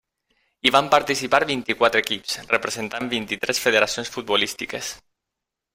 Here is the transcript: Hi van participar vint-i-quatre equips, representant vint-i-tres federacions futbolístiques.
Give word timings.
Hi 0.67 0.71
van 0.75 0.87
participar 0.93 1.39
vint-i-quatre 1.51 2.01
equips, 2.05 2.39
representant 2.55 3.13
vint-i-tres 3.13 3.65
federacions 3.67 4.13
futbolístiques. 4.17 4.93